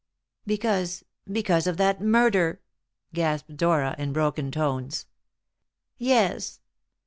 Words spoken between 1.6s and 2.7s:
of that murder!"